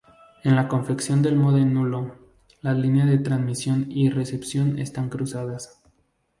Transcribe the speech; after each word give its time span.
En 0.43 0.55
la 0.55 0.67
confección 0.67 1.21
del 1.21 1.35
módem 1.35 1.71
nulo 1.73 2.15
las 2.63 2.75
líneas 2.75 3.07
de 3.07 3.19
transmisión 3.19 3.85
y 3.91 4.09
recepción 4.09 4.79
están 4.79 5.09
cruzadas. 5.09 5.79